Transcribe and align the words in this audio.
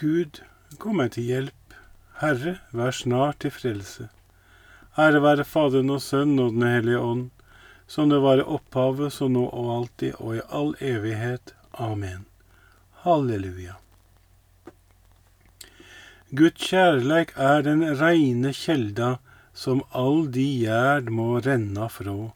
Gud, 0.00 0.38
kom 0.80 0.96
meg 0.96 1.10
til 1.12 1.26
hjelp. 1.28 1.74
Herre, 2.22 2.54
vær 2.72 2.94
snart 2.96 3.42
til 3.44 3.52
frelse. 3.52 4.06
Ære 4.96 5.20
være 5.20 5.44
Faderen 5.44 5.90
og 5.92 6.00
Sønnen 6.00 6.38
og 6.40 6.54
Den 6.54 6.62
hellige 6.64 7.00
ånd, 7.04 7.26
som 7.86 8.08
det 8.08 8.20
var 8.24 8.40
i 8.40 8.46
opphavet, 8.56 9.12
så 9.12 9.28
nå 9.28 9.42
og 9.44 9.68
alltid 9.74 10.14
og 10.16 10.38
i 10.38 10.44
all 10.48 10.72
evighet. 10.80 11.52
Amen. 11.76 12.24
Halleluja. 13.04 13.76
Guds 16.32 16.64
kjærleik 16.70 17.36
er 17.36 17.60
den 17.68 17.84
reine 18.00 18.54
kjelda 18.56 19.10
som 19.52 19.84
all 19.92 20.30
de 20.32 20.46
gjerd 20.62 21.12
må 21.12 21.42
renna 21.44 21.90
frå, 21.92 22.32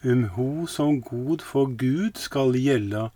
um 0.00 0.24
ho 0.38 0.48
som 0.64 1.02
god 1.04 1.44
for 1.44 1.76
Gud 1.76 2.16
skal 2.24 2.56
gjelda, 2.56 3.10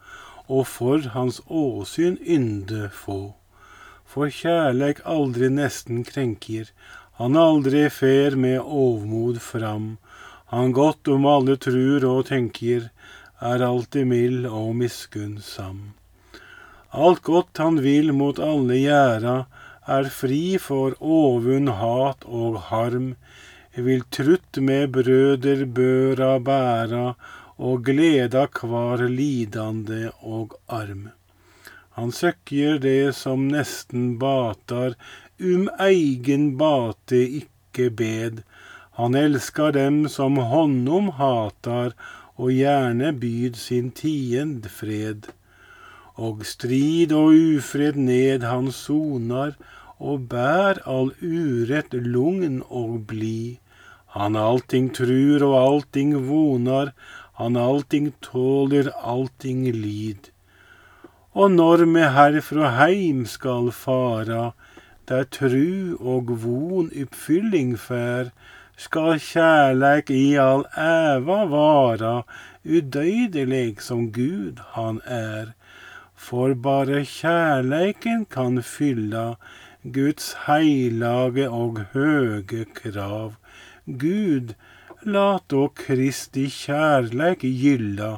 og 0.53 0.67
for 0.69 1.11
hans 1.17 1.41
åsyn 1.49 2.21
ynde 2.21 2.91
få. 2.93 3.33
For 4.07 4.33
kjærleik 4.33 5.03
aldri 5.05 5.51
nesten 5.53 6.05
krenker, 6.07 6.71
han 7.19 7.37
aldri 7.41 7.87
fer 7.91 8.37
med 8.37 8.61
ovmod 8.61 9.41
fram. 9.41 9.97
Han 10.53 10.73
godt 10.73 11.09
om 11.09 11.27
alle 11.27 11.57
trur 11.59 12.05
og 12.07 12.27
tenker, 12.31 12.91
er 13.41 13.65
alltid 13.67 14.07
mild 14.07 14.47
og 14.47 14.75
miskunnsam. 14.79 15.81
Alt 16.93 17.23
godt 17.27 17.59
han 17.61 17.81
vil 17.85 18.13
mot 18.17 18.39
alle 18.41 18.79
gjera, 18.81 19.37
er 19.87 20.09
fri 20.11 20.57
for 20.59 20.95
ovund, 21.01 21.73
hat 21.81 22.25
og 22.25 22.61
harm, 22.71 23.11
vil 23.77 24.07
trutt 24.11 24.63
med 24.69 24.93
brøder 24.95 25.67
børa 25.67 26.37
bæra, 26.41 27.05
og 27.59 27.85
gleda 27.85 28.47
kvar 28.53 29.05
lidande 29.09 30.11
og 30.23 30.57
arm. 30.69 31.11
Han 31.97 32.11
søkjer 32.13 32.79
det 32.85 33.15
som 33.17 33.47
nesten 33.49 34.19
batar, 34.21 34.97
um 35.41 35.63
eigen 35.81 36.51
bate 36.61 37.23
ikke 37.39 37.89
bed. 38.01 38.43
Han 39.01 39.17
elskar 39.17 39.73
dem 39.73 40.03
som 40.13 40.37
honom 40.51 41.09
hatar, 41.17 41.97
og 42.37 42.53
gjerne 42.53 43.15
byd 43.23 43.57
sin 43.57 43.89
tiend 43.97 44.69
fred. 44.69 45.31
Og 46.21 46.45
strid 46.45 47.17
og 47.17 47.33
ufred 47.33 47.97
ned 47.97 48.45
han 48.45 48.69
sonar, 48.73 49.57
og 49.97 50.29
bær 50.33 50.83
all 50.85 51.15
urett 51.25 51.97
lugn 51.97 52.61
og 52.69 53.07
blid. 53.09 53.57
Han 54.17 54.37
allting 54.37 54.93
trur 54.97 55.49
og 55.49 55.59
allting 55.65 56.17
vonar, 56.29 56.93
han 57.41 57.57
allting 57.57 58.13
tåler, 58.25 58.93
allting 59.01 59.65
lid. 59.73 60.33
Og 61.37 61.51
når 61.53 61.83
me 61.85 62.05
herfra 62.15 62.69
heim 62.79 63.27
skal 63.29 63.67
fara, 63.79 64.55
der 65.09 65.27
tru 65.37 65.99
og 66.01 66.31
von 66.45 66.89
oppfylling 67.03 67.75
fær, 67.77 68.31
skal 68.81 69.21
kjærleik 69.21 70.15
i 70.17 70.39
all 70.41 70.65
æva 70.81 71.43
vara, 71.53 72.15
udøydelig 72.65 73.83
som 73.85 74.09
Gud 74.17 74.65
han 74.79 75.03
er. 75.05 75.53
For 76.17 76.57
bare 76.57 77.05
kjærleiken 77.05 78.25
kan 78.33 78.63
fylla 78.65 79.29
Guds 79.93 80.33
heilage 80.49 81.51
og 81.51 81.85
høge 81.93 82.65
krav. 82.81 83.37
Gud, 83.85 84.57
lat 85.05 85.45
då 85.53 85.69
Kristi 85.69 86.49
kjærleik 86.49 87.45
gylla 87.45 88.15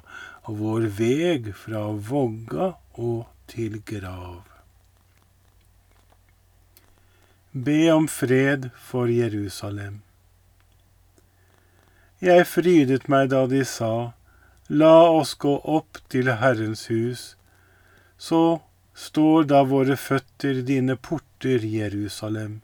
vår 0.47 0.93
veg 1.03 1.57
fra 1.59 1.89
vogga 1.91 2.77
og 2.99 3.27
til 3.47 3.79
grav. 3.87 4.43
Be 7.53 7.89
om 7.95 8.09
fred 8.11 8.69
for 8.77 9.09
Jerusalem. 9.09 10.03
Jeg 12.21 12.47
frydet 12.51 13.07
meg 13.09 13.31
da 13.33 13.47
de 13.47 13.63
sa, 13.65 14.13
La 14.69 15.09
oss 15.09 15.33
gå 15.41 15.55
opp 15.65 16.01
til 16.13 16.29
Herrens 16.43 16.89
hus. 16.93 17.37
Så 18.19 18.61
står 18.93 19.47
da 19.49 19.63
våre 19.65 19.97
føtter 19.97 20.61
dine 20.67 20.97
porter, 20.97 21.63
Jerusalem. 21.65 22.59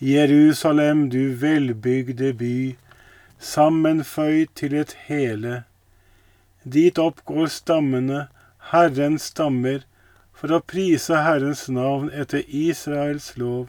Jerusalem, 0.00 1.10
du 1.12 1.34
velbygde 1.36 2.32
by, 2.40 2.54
sammenføyd 3.38 4.54
til 4.54 4.78
et 4.80 4.94
hele. 5.10 5.64
Dit 6.64 6.98
opp 6.98 7.20
går 7.28 7.50
stammene, 7.52 8.28
Herrens 8.70 9.30
stammer, 9.32 9.82
for 10.32 10.52
å 10.52 10.60
prise 10.72 11.16
Herrens 11.24 11.66
navn 11.72 12.10
etter 12.12 12.44
Israels 12.46 13.32
lov. 13.40 13.68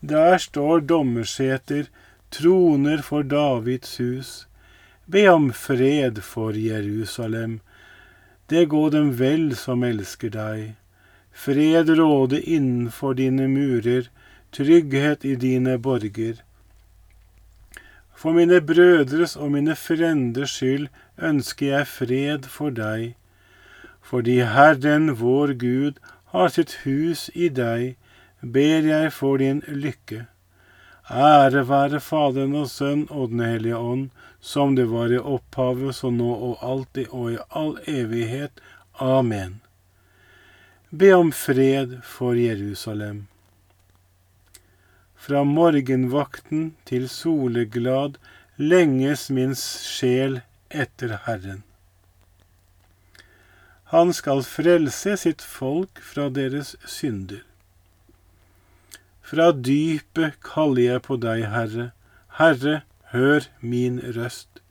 Der 0.00 0.38
står 0.38 0.80
dommerseter, 0.88 1.88
troner 2.30 3.02
for 3.04 3.22
Davids 3.22 3.98
hus. 4.00 4.30
Be 5.06 5.28
om 5.28 5.52
fred 5.52 6.22
for 6.24 6.56
Jerusalem. 6.56 7.60
Det 8.46 8.64
går 8.72 8.90
dem 8.90 9.10
vel 9.16 9.56
som 9.56 9.84
elsker 9.86 10.32
deg. 10.34 10.74
Fred 11.32 11.90
råde 11.98 12.40
innenfor 12.42 13.14
dine 13.14 13.48
murer, 13.48 14.08
trygghet 14.52 15.24
i 15.24 15.34
dine 15.34 15.78
borger. 15.78 16.42
For 18.14 18.36
mine 18.36 18.60
brødres 18.60 19.36
og 19.36 19.54
mine 19.54 19.76
frenders 19.78 20.58
skyld 20.58 20.88
ønsker 21.16 21.70
jeg 21.72 21.86
fred 21.88 22.48
for 22.56 22.74
deg. 22.74 23.14
Fordi 24.10 24.40
Herren 24.42 25.14
vår 25.14 25.54
Gud 25.62 25.98
har 26.32 26.48
sitt 26.50 26.72
hus 26.82 27.28
i 27.34 27.46
deg, 27.54 27.94
ber 28.42 28.88
jeg 28.88 29.12
for 29.14 29.38
din 29.38 29.60
lykke. 29.68 30.24
Ære 31.10 31.62
være 31.68 32.00
Faderen 32.02 32.56
og 32.58 32.66
Sønn 32.70 33.06
og 33.10 33.30
Den 33.30 33.44
hellige 33.46 33.78
ånd, 33.78 34.10
som 34.40 34.74
det 34.74 34.88
var 34.90 35.14
i 35.14 35.18
opphavet, 35.18 35.94
så 35.98 36.10
nå 36.10 36.30
og 36.30 36.58
alltid 36.72 37.10
og 37.10 37.32
i 37.32 37.38
all 37.50 37.76
evighet. 37.86 38.58
Amen. 38.98 39.60
Be 40.90 41.12
om 41.14 41.30
fred 41.30 42.00
for 42.02 42.34
Jerusalem. 42.34 43.26
Fra 45.14 45.44
morgenvakten 45.44 46.72
til 46.86 47.06
soleglad 47.08 48.18
lenges 48.58 49.28
min 49.30 49.54
sjel 49.54 50.40
etter 50.70 51.18
Herren. 51.26 51.62
Han 53.90 54.12
skal 54.14 54.44
frelse 54.46 55.16
sitt 55.18 55.42
folk 55.42 55.98
fra 55.98 56.28
deres 56.30 56.76
synder. 56.86 57.40
Fra 59.26 59.50
dypet 59.50 60.36
kaller 60.46 60.84
jeg 60.84 61.02
på 61.06 61.16
deg, 61.22 61.42
Herre. 61.50 61.88
Herre, 62.38 62.80
hør 63.10 63.48
min 63.60 63.98
røst. 64.14 64.62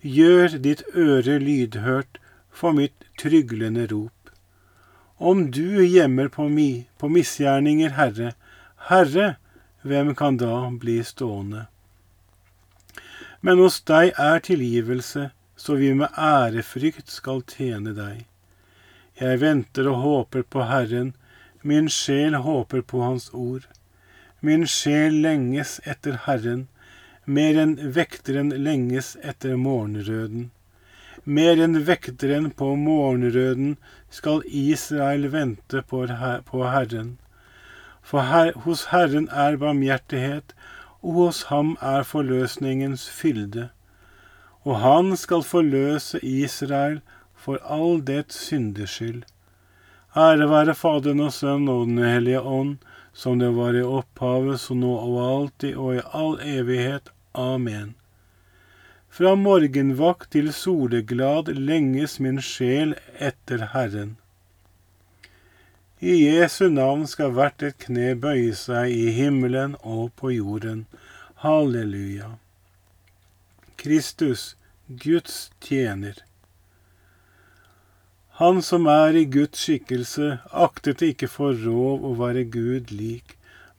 Gjør 0.00 0.56
ditt 0.64 0.82
øre 0.96 1.36
lydhørt 1.40 2.16
for 2.48 2.72
mitt 2.76 3.04
tryglende 3.20 3.84
rop. 3.92 4.32
Om 5.20 5.50
du 5.52 5.84
gjemmer 5.84 6.32
på, 6.32 6.48
mi, 6.48 6.86
på 6.96 7.12
misgjerninger, 7.12 7.92
Herre, 8.00 8.32
Herre, 8.88 9.34
hvem 9.84 10.14
kan 10.16 10.40
da 10.40 10.70
bli 10.80 10.96
stående? 11.04 11.66
Men 13.44 13.60
hos 13.60 13.82
deg 13.84 14.16
er 14.16 14.40
tilgivelse, 14.48 15.28
så 15.60 15.76
vi 15.76 15.92
med 15.92 16.16
ærefrykt 16.16 17.12
skal 17.12 17.44
tjene 17.44 17.92
deg. 17.96 18.29
Jeg 19.20 19.40
venter 19.40 19.88
og 19.90 20.00
håper 20.00 20.42
på 20.42 20.64
Herren, 20.64 21.14
Min 21.62 21.90
sjel 21.92 22.34
håper 22.34 22.80
på 22.80 23.02
Hans 23.02 23.28
ord. 23.36 23.66
Min 24.40 24.62
sjel 24.66 25.18
lenges 25.20 25.74
etter 25.84 26.16
Herren, 26.24 26.62
mer 27.26 27.58
enn 27.60 27.74
vekteren 27.96 28.48
lenges 28.64 29.10
etter 29.20 29.58
morgenrøden. 29.60 30.48
Mer 31.24 31.60
enn 31.60 31.82
vekteren 31.84 32.48
på 32.56 32.70
morgenrøden 32.80 33.76
skal 34.08 34.40
Israel 34.46 35.28
vente 35.34 35.84
på 35.90 36.06
Herren. 36.08 37.18
For 38.00 38.24
her, 38.24 38.54
hos 38.64 38.86
Herren 38.94 39.28
er 39.28 39.60
barmhjertighet, 39.60 40.56
og 41.04 41.20
hos 41.20 41.42
ham 41.52 41.76
er 41.84 42.08
forløsningens 42.08 43.04
fylde. 43.12 43.68
Og 44.64 44.80
han 44.80 45.12
skal 45.16 45.44
forløse 45.44 46.24
Israel 46.24 47.02
for 47.40 47.60
all 47.64 48.00
dets 48.04 48.36
syndeskyld. 48.48 49.24
Ære 50.16 50.48
være 50.50 50.74
Faderen 50.74 51.22
og 51.24 51.32
Sønnen 51.32 51.68
og 51.72 51.86
Den 51.88 52.02
hellige 52.04 52.40
ånd, 52.40 52.76
som 53.12 53.38
det 53.38 53.50
var 53.56 53.76
i 53.78 53.82
opphavet, 53.82 54.60
så 54.60 54.74
nå 54.74 54.90
og 54.98 55.18
alltid 55.24 55.76
og 55.76 55.96
i 55.96 56.06
all 56.12 56.38
evighet. 56.42 57.10
Amen. 57.34 57.94
Fra 59.10 59.34
morgenvakt 59.34 60.30
til 60.34 60.52
soleglad 60.54 61.50
lenges 61.54 62.18
min 62.22 62.40
sjel 62.42 62.94
etter 63.18 63.70
Herren. 63.72 64.16
I 66.00 66.14
Jesu 66.24 66.68
navn 66.72 67.04
skal 67.10 67.34
hvert 67.36 67.62
et 67.66 67.76
kne 67.82 68.14
bøye 68.16 68.54
seg 68.56 68.94
i 68.94 69.10
himmelen 69.12 69.74
og 69.82 70.14
på 70.16 70.30
jorden. 70.32 70.86
Halleluja. 71.42 72.36
Kristus, 73.76 74.54
Guds 74.88 75.50
tjener. 75.60 76.16
Han 78.40 78.62
som 78.64 78.86
er 78.88 79.16
i 79.20 79.26
Guds 79.28 79.60
skikkelse, 79.60 80.38
aktet 80.66 81.02
ikke 81.04 81.26
for 81.28 81.52
rov 81.60 82.06
å 82.08 82.14
være 82.16 82.46
Gud 82.48 82.88
lik, 82.88 83.34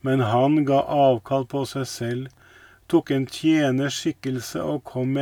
men 0.06 0.22
han 0.22 0.60
ga 0.70 0.84
avkall 0.86 1.48
på 1.50 1.64
seg 1.66 1.88
selv, 1.90 2.28
tok 2.86 3.10
en 3.16 3.26
tjeners 3.26 3.98
skikkelse 4.04 4.62
og 4.62 4.84
kom, 4.92 5.18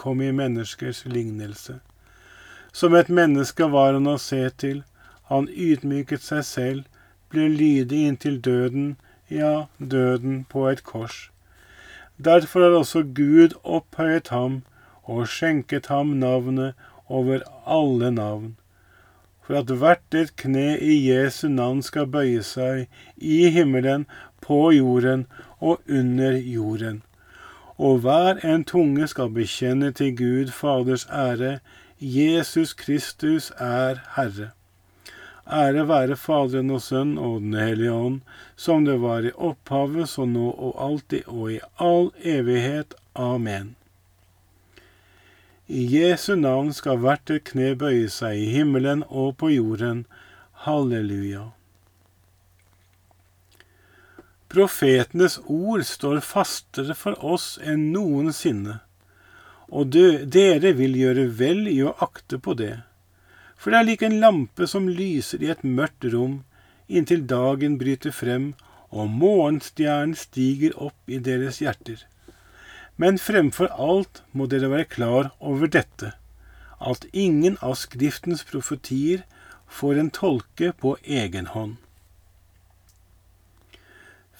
kom 0.00 0.22
i 0.24 0.30
menneskers 0.32 1.02
lignelse. 1.04 1.82
Som 2.72 2.96
et 2.96 3.12
menneske 3.12 3.68
var 3.68 3.92
han 3.98 4.08
å 4.08 4.16
se 4.16 4.40
til, 4.64 4.80
han 5.28 5.52
ydmyket 5.52 6.24
seg 6.24 6.46
selv, 6.48 6.88
ble 7.28 7.44
lydig 7.44 8.06
inntil 8.08 8.40
døden, 8.40 8.94
ja, 9.28 9.66
døden 9.76 10.46
på 10.48 10.64
et 10.72 10.80
kors. 10.88 11.26
Derfor 12.16 12.64
har 12.64 12.80
også 12.80 13.04
Gud 13.04 13.52
opphøyet 13.64 14.32
ham 14.32 14.62
og 15.04 15.28
skjenket 15.28 15.92
ham 15.92 16.16
navnet 16.24 16.88
over 17.10 17.42
alle 17.66 18.10
navn, 18.14 18.56
for 19.42 19.58
at 19.58 19.70
hvert 19.82 20.14
et 20.14 20.36
kne 20.38 20.78
i 20.78 20.96
Jesu 21.10 21.48
navn 21.50 21.82
skal 21.82 22.06
bøye 22.06 22.42
seg 22.46 22.86
i 23.16 23.48
himmelen, 23.50 24.06
på 24.40 24.70
jorden 24.72 25.26
og 25.58 25.82
under 25.88 26.38
jorden. 26.38 27.02
Og 27.80 27.98
hver 28.04 28.40
en 28.44 28.64
tunge 28.64 29.08
skal 29.10 29.32
bekjenne 29.34 29.92
til 29.96 30.14
Gud 30.16 30.54
Faders 30.54 31.06
ære, 31.06 31.58
Jesus 32.00 32.72
Kristus 32.72 33.50
er 33.58 34.00
Herre. 34.16 34.50
Ære 35.50 35.88
være 35.88 36.16
Faderen 36.16 36.70
og 36.70 36.82
Sønn 36.84 37.16
og 37.18 37.40
Den 37.40 37.56
hellige 37.58 37.92
ånd, 37.92 38.20
som 38.56 38.84
det 38.84 39.00
var 39.02 39.26
i 39.26 39.34
opphavet, 39.34 40.08
så 40.08 40.28
nå 40.28 40.52
og 40.52 40.78
alltid 40.78 41.26
og 41.26 41.52
i 41.56 41.60
all 41.80 42.10
evighet. 42.22 42.94
Amen. 43.14 43.79
I 45.70 45.84
Jesu 45.86 46.34
navn 46.34 46.72
skal 46.74 46.98
hvert 46.98 47.30
et 47.30 47.44
kne 47.46 47.76
bøye 47.78 48.08
seg 48.10 48.40
i 48.42 48.46
himmelen 48.50 49.04
og 49.06 49.36
på 49.38 49.52
jorden. 49.52 50.00
Halleluja. 50.64 51.44
Profetenes 54.50 55.38
ord 55.46 55.84
står 55.86 56.18
fastere 56.26 56.96
for 56.98 57.14
oss 57.22 57.52
enn 57.62 57.92
noensinne, 57.94 58.80
og 59.70 59.94
dere 59.94 60.74
vil 60.74 60.98
gjøre 60.98 61.28
vel 61.38 61.62
i 61.70 61.78
å 61.86 61.94
akte 62.02 62.42
på 62.42 62.58
det. 62.58 62.80
For 63.54 63.70
det 63.70 63.78
er 63.78 63.90
lik 63.92 64.02
en 64.02 64.18
lampe 64.24 64.66
som 64.66 64.90
lyser 64.90 65.44
i 65.46 65.52
et 65.54 65.62
mørkt 65.62 66.10
rom, 66.10 66.40
inntil 66.90 67.22
dagen 67.30 67.78
bryter 67.78 68.10
frem 68.10 68.56
og 68.90 69.06
morgenstjernen 69.22 70.18
stiger 70.18 70.74
opp 70.82 71.06
i 71.06 71.22
deres 71.22 71.62
hjerter. 71.62 72.02
Men 73.00 73.18
fremfor 73.18 73.70
alt 73.88 74.22
må 74.36 74.46
dere 74.52 74.68
være 74.72 74.88
klar 74.94 75.30
over 75.40 75.70
dette, 75.72 76.12
at 76.80 77.06
ingen 77.12 77.56
av 77.64 77.78
Skriftens 77.80 78.42
profetier 78.44 79.22
får 79.78 80.00
en 80.02 80.10
tolke 80.12 80.72
på 80.82 80.96
egen 81.20 81.48
hånd. 81.54 81.78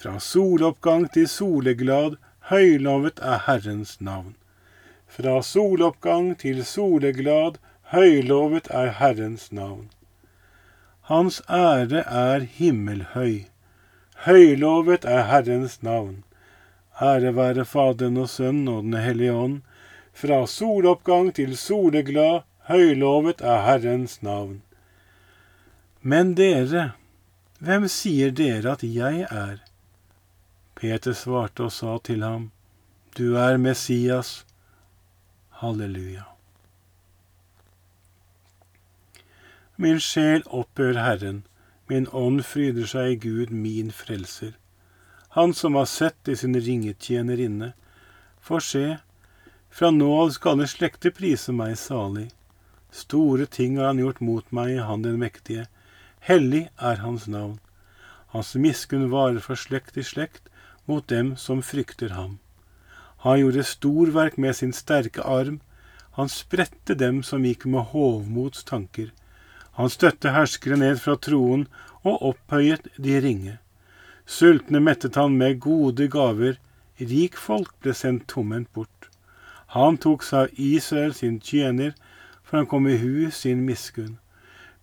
Fra 0.01 0.19
soloppgang 0.21 1.07
til 1.13 1.27
soleglad, 1.29 2.19
høylovet 2.51 3.21
er 3.31 3.43
Herrens 3.47 3.97
navn. 4.01 4.35
Fra 5.09 5.39
soloppgang 5.45 6.33
til 6.41 6.61
soleglad, 6.65 7.57
høylovet 7.93 8.69
er 8.69 8.93
Herrens 9.01 9.51
navn. 9.51 9.89
Hans 11.09 11.41
ære 11.49 12.01
er 12.05 12.45
himmelhøy. 12.57 13.45
Høylovet 14.25 15.05
er 15.05 15.25
Herrens 15.29 15.81
navn. 15.83 16.23
Ære 17.01 17.31
være 17.35 17.65
Faderen 17.65 18.17
og 18.21 18.29
Sønnen 18.29 18.67
og 18.67 18.83
Den 18.83 18.93
hellige 18.93 19.33
ånd, 19.33 19.61
fra 20.13 20.45
soloppgang 20.47 21.31
til 21.33 21.55
soleglad, 21.57 22.43
høylovet 22.69 23.41
er 23.41 23.63
Herrens 23.65 24.21
navn. 24.21 24.61
Men 26.01 26.35
dere, 26.37 26.91
hvem 27.59 27.87
sier 27.89 28.29
dere 28.31 28.75
at 28.75 28.85
jeg 28.85 29.25
er? 29.31 29.57
Peter 30.75 31.17
svarte 31.17 31.65
og 31.65 31.73
sa 31.73 31.97
til 32.03 32.23
ham, 32.23 32.51
Du 33.17 33.35
er 33.35 33.57
Messias. 33.57 34.45
Halleluja. 35.49 36.23
Min 39.77 39.99
sjel 39.99 40.43
opphør 40.45 41.01
Herren, 41.01 41.45
min 41.89 42.07
ånd 42.13 42.43
fryder 42.45 42.85
seg 42.85 43.11
i 43.11 43.21
Gud, 43.27 43.49
min 43.49 43.91
frelser 43.91 44.60
han 45.33 45.53
som 45.53 45.75
har 45.75 45.85
sett 45.85 46.27
i 46.27 46.35
sin 46.35 46.59
ringetjenerinne. 46.59 47.71
For 48.41 48.59
se, 48.59 48.97
fra 49.69 49.91
nå 49.95 50.09
av 50.23 50.33
skal 50.35 50.57
alle 50.57 50.67
slekter 50.67 51.13
prise 51.15 51.53
meg 51.55 51.77
salig. 51.79 52.27
Store 52.91 53.47
ting 53.47 53.77
har 53.79 53.93
han 53.93 54.01
gjort 54.03 54.19
mot 54.19 54.51
meg, 54.51 54.75
han 54.83 55.05
den 55.05 55.21
mektige. 55.21 55.69
Hellig 56.19 56.65
er 56.75 56.99
hans 57.05 57.29
navn. 57.31 57.61
Hans 58.35 58.51
miskunn 58.59 59.07
varer 59.13 59.39
fra 59.39 59.55
slekt 59.55 59.95
til 59.95 60.07
slekt 60.09 60.51
mot 60.85 61.07
dem 61.07 61.37
som 61.39 61.63
frykter 61.63 62.11
ham. 62.19 62.39
Han 63.23 63.39
gjorde 63.39 63.63
storverk 63.71 64.35
med 64.35 64.55
sin 64.59 64.75
sterke 64.75 65.23
arm. 65.23 65.61
Han 66.19 66.27
spredte 66.27 66.97
dem 66.99 67.23
som 67.23 67.47
gikk 67.47 67.63
med 67.65 67.93
hovmots 67.95 68.67
tanker. 68.67 69.13
Han 69.79 69.89
støtte 69.89 70.35
herskere 70.35 70.75
ned 70.75 70.99
fra 70.99 71.15
troen 71.15 71.69
og 72.03 72.19
opphøyet 72.33 72.91
de 72.99 73.19
ringe. 73.23 73.59
Sultne 74.31 74.79
mettet 74.79 75.17
han 75.19 75.33
med 75.37 75.59
gode 75.59 76.05
gaver, 76.07 76.55
rikfolk 76.97 77.73
ble 77.83 77.91
sendt 77.97 78.29
tomhendt 78.31 78.69
bort. 78.71 79.09
Han 79.75 79.97
tok 79.99 80.23
seg 80.23 80.45
av 80.45 80.61
Israel 80.67 81.11
sin 81.17 81.41
tjener, 81.43 81.91
for 82.39 82.61
han 82.61 82.69
kom 82.71 82.87
i 82.87 82.95
hu 83.01 83.27
sin 83.35 83.65
miskunn, 83.67 84.15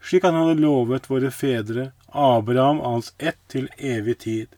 slik 0.04 0.28
han 0.28 0.36
hadde 0.36 0.60
lovet 0.60 1.08
våre 1.08 1.32
fedre, 1.32 1.90
Abraham 2.12 2.84
hans 2.84 3.14
ett 3.18 3.40
til 3.48 3.72
evig 3.78 4.18
tid. 4.26 4.52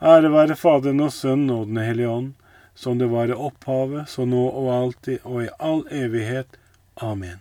Ære 0.00 0.34
være 0.36 0.60
Faderen 0.66 1.00
og 1.08 1.12
Sønnen 1.16 1.56
og 1.56 1.66
Den 1.72 1.80
hellige 1.84 2.12
ånd, 2.12 2.30
som 2.74 3.00
det 3.00 3.08
var 3.12 3.32
i 3.32 3.42
opphavet, 3.48 4.08
så 4.08 4.28
nå 4.28 4.46
og 4.48 4.72
alltid 4.76 5.24
og 5.24 5.44
i 5.46 5.52
all 5.58 5.86
evighet. 5.88 6.60
Amen. 6.96 7.40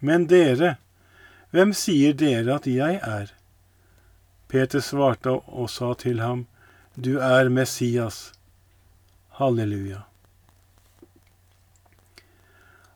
Men 0.00 0.26
dere, 0.26 0.76
hvem 1.54 1.74
sier 1.74 2.14
dere 2.14 2.58
at 2.58 2.66
jeg 2.66 2.98
er? 3.02 3.36
Peter 4.50 4.82
svarte 4.82 5.30
og 5.30 5.70
sa 5.70 5.94
til 5.94 6.20
ham, 6.20 6.46
Du 6.96 7.18
er 7.18 7.48
Messias. 7.48 8.32
Halleluja. 9.38 10.02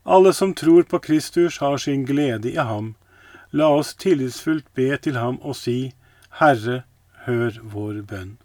Alle 0.05 0.33
som 0.33 0.55
tror 0.55 0.83
på 0.83 0.99
Kristus, 0.99 1.59
har 1.59 1.79
sin 1.79 2.05
glede 2.05 2.51
i 2.51 2.57
ham. 2.57 2.95
La 3.51 3.69
oss 3.71 3.95
tillitsfullt 3.95 4.67
be 4.75 4.97
til 4.97 5.17
ham 5.17 5.39
og 5.43 5.57
si, 5.57 5.95
Herre, 6.41 6.83
hør 7.25 7.61
vår 7.63 8.03
bønn. 8.03 8.37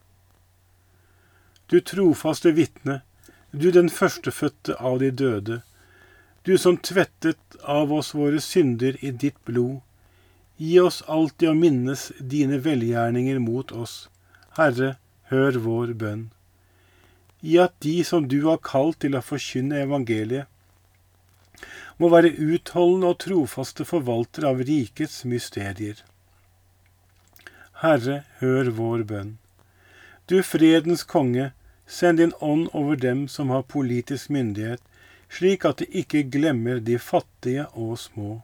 Du 1.67 1.79
trofaste 1.81 2.53
vitne, 2.53 3.01
du 3.51 3.71
den 3.71 3.89
førstefødte 3.89 4.77
av 4.79 4.99
de 5.01 5.11
døde, 5.11 5.61
du 6.45 6.57
som 6.57 6.77
tvettet 6.77 7.57
av 7.65 7.91
oss 7.93 8.13
våre 8.15 8.39
synder 8.41 8.95
i 9.01 9.11
ditt 9.11 9.37
blod, 9.45 9.81
Gi 10.59 10.79
oss 10.83 10.99
alltid 11.07 11.53
å 11.53 11.55
minnes 11.55 12.09
dine 12.19 12.57
velgjerninger 12.59 13.37
mot 13.39 13.71
oss. 13.71 14.09
Herre, 14.57 14.97
hør 15.31 15.59
vår 15.63 15.93
bønn. 16.01 16.25
Gi 17.39 17.55
at 17.63 17.77
de 17.85 17.93
som 18.03 18.27
du 18.27 18.41
har 18.49 18.59
kalt 18.59 18.99
til 19.05 19.15
å 19.15 19.23
forkynne 19.23 19.79
evangeliet, 19.85 20.49
må 21.99 22.09
være 22.11 22.33
utholdende 22.35 23.13
og 23.13 23.21
trofaste 23.23 23.87
forvaltere 23.87 24.51
av 24.51 24.59
rikets 24.67 25.21
mysterier. 25.31 26.03
Herre, 27.79 28.25
hør 28.43 28.73
vår 28.75 29.07
bønn. 29.07 29.33
Du 30.27 30.41
fredens 30.43 31.05
konge, 31.07 31.53
send 31.87 32.19
din 32.19 32.35
ånd 32.43 32.67
over 32.75 32.99
dem 32.99 33.27
som 33.31 33.55
har 33.55 33.63
politisk 33.63 34.27
myndighet, 34.35 34.83
slik 35.31 35.63
at 35.63 35.79
de 35.79 35.87
ikke 36.03 36.27
glemmer 36.35 36.83
de 36.83 36.99
fattige 36.99 37.69
og 37.71 37.95
små. 38.03 38.41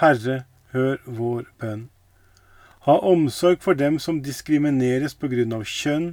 Herre, 0.00 0.44
hør 0.76 1.00
vår 1.18 1.46
bønn. 1.60 1.88
Ha 2.86 3.00
omsorg 3.10 3.64
for 3.64 3.74
dem 3.74 3.98
som 3.98 4.22
diskrimineres 4.22 5.16
på 5.18 5.30
grunn 5.32 5.54
av 5.56 5.64
kjønn, 5.66 6.12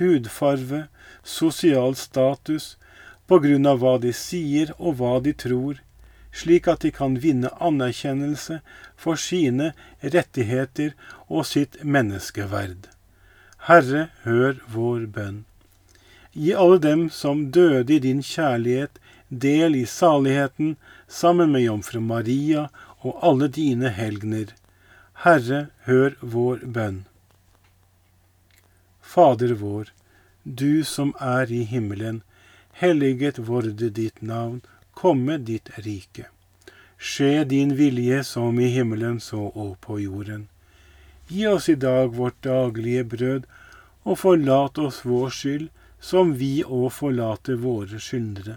hudfarve, 0.00 0.86
sosial 1.22 1.94
status, 2.00 2.76
på 3.28 3.38
grunn 3.44 3.68
av 3.68 3.82
hva 3.82 3.98
de 4.02 4.10
sier 4.16 4.72
og 4.78 4.98
hva 4.98 5.18
de 5.22 5.34
tror, 5.44 5.78
slik 6.32 6.68
at 6.72 6.82
de 6.84 6.90
kan 6.94 7.18
vinne 7.22 7.50
anerkjennelse 7.68 8.60
for 8.96 9.20
sine 9.20 9.72
rettigheter 10.02 10.94
og 11.28 11.46
sitt 11.46 11.78
menneskeverd. 11.84 12.88
Herre, 13.68 14.08
hør 14.24 14.58
vår 14.72 15.06
bønn. 15.14 15.44
Gi 16.32 16.54
alle 16.54 16.78
dem 16.82 17.08
som 17.10 17.48
døde 17.54 17.94
i 17.94 18.02
din 18.02 18.22
kjærlighet, 18.22 18.98
del 19.28 19.76
i 19.76 19.84
saligheten 19.86 20.76
sammen 21.08 21.52
med 21.52 21.66
jomfru 21.66 22.00
Maria 22.00 22.68
og 23.02 23.18
alle 23.22 23.48
dine 23.48 23.92
helgener. 23.94 24.54
Herre, 25.24 25.68
hør 25.86 26.16
vår 26.22 26.64
bønn. 26.64 27.04
Fader 29.02 29.54
vår, 29.58 29.92
du 30.44 30.84
som 30.84 31.14
er 31.20 31.50
i 31.52 31.62
himmelen. 31.64 32.22
Helliget 32.72 33.38
vorde 33.48 33.88
ditt 33.90 34.22
navn, 34.22 34.60
komme 34.94 35.38
ditt 35.38 35.70
rike. 35.86 36.28
Skje 36.98 37.44
din 37.44 37.76
vilje 37.78 38.24
som 38.24 38.60
i 38.60 38.68
himmelen, 38.74 39.20
så 39.20 39.48
og 39.54 39.78
på 39.80 39.98
jorden. 40.02 40.48
Gi 41.28 41.46
oss 41.46 41.68
i 41.68 41.74
dag 41.74 42.14
vårt 42.14 42.38
daglige 42.42 43.04
brød, 43.04 43.46
og 44.02 44.18
forlat 44.18 44.78
oss 44.78 45.04
vår 45.04 45.30
skyld, 45.34 45.68
som 46.00 46.32
vi 46.40 46.62
òg 46.64 46.90
forlater 46.94 47.58
våre 47.62 48.00
skyldnere. 48.00 48.56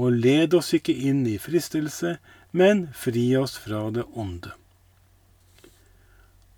Og 0.00 0.16
led 0.24 0.54
oss 0.56 0.72
ikke 0.76 0.94
inn 0.94 1.26
i 1.28 1.36
fristelse, 1.38 2.16
men 2.50 2.88
fri 2.94 3.36
oss 3.36 3.56
fra 3.58 3.90
det 3.90 4.04
onde. 4.12 4.52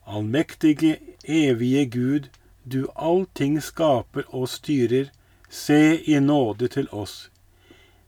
Allmektige, 0.04 0.96
evige 1.24 1.84
Gud, 1.84 2.28
du 2.64 2.86
allting 2.96 3.60
skaper 3.62 4.24
og 4.28 4.48
styrer, 4.48 5.10
se 5.48 6.00
i 6.06 6.18
nåde 6.20 6.68
til 6.68 6.88
oss. 6.90 7.28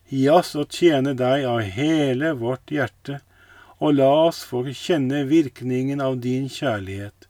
Gi 0.09 0.29
oss 0.29 0.55
å 0.57 0.65
tjene 0.69 1.15
deg 1.19 1.45
av 1.49 1.61
hele 1.77 2.33
vårt 2.41 2.73
hjerte, 2.73 3.21
og 3.79 3.99
la 3.99 4.11
oss 4.29 4.43
få 4.47 4.65
kjenne 4.71 5.25
virkningen 5.29 6.01
av 6.01 6.19
din 6.25 6.49
kjærlighet. 6.49 7.29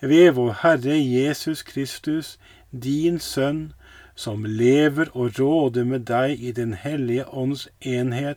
Ved 0.00 0.32
vår 0.36 0.52
Herre 0.62 0.96
Jesus 0.96 1.62
Kristus, 1.62 2.38
din 2.70 3.18
Sønn, 3.18 3.72
som 4.14 4.44
lever 4.44 5.10
og 5.16 5.38
råder 5.38 5.84
med 5.84 6.06
deg 6.08 6.40
i 6.40 6.52
Den 6.52 6.74
hellige 6.74 7.24
ånds 7.32 7.68
enhet, 7.80 8.36